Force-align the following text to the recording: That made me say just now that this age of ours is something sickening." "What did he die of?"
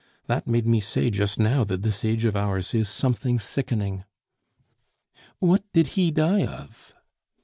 That 0.25 0.47
made 0.47 0.65
me 0.65 0.79
say 0.79 1.11
just 1.11 1.37
now 1.37 1.63
that 1.63 1.83
this 1.83 2.03
age 2.03 2.25
of 2.25 2.35
ours 2.35 2.73
is 2.73 2.89
something 2.89 3.37
sickening." 3.37 4.03
"What 5.37 5.63
did 5.73 5.89
he 5.89 6.09
die 6.09 6.43
of?" 6.47 6.95